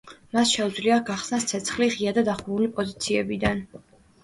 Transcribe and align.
მას 0.35 0.53
შეუძლია 0.53 0.97
გახსნას 1.09 1.45
ცეცხლი 1.51 1.91
ღია 1.99 2.15
და 2.17 2.25
დახურული 2.33 2.73
პოზიციებიდან. 2.81 3.65